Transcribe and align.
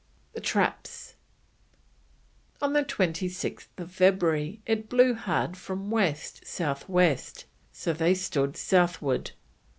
THE 0.33 0.41
TRAPS. 0.41 1.13
On 2.59 2.73
26th 2.73 3.67
February 3.77 4.59
it 4.65 4.89
blew 4.89 5.13
hard 5.13 5.55
from 5.55 5.91
west 5.91 6.43
south 6.47 6.89
west, 6.89 7.45
so 7.71 7.93
they 7.93 8.15
stood 8.15 8.57
southward. 8.57 9.33